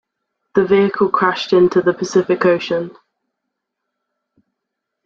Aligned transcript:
The 0.55 0.65
vehicle 0.65 1.09
crashed 1.09 1.53
into 1.53 1.79
the 1.79 1.93
Pacific 1.93 2.43
Ocean. 2.43 2.89